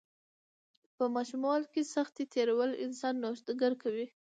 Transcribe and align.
په 0.95 1.03
ماشوموالي 1.15 1.67
کې 1.73 1.81
سختۍ 1.93 2.23
تیرول 2.33 2.71
انسان 2.85 3.13
نوښتګر 3.23 3.73
کوي. 3.83 4.07